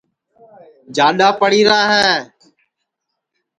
جاڈؔا 0.95 1.29
پڑی 1.39 1.61
را 1.67 1.79
ہے 1.91 2.09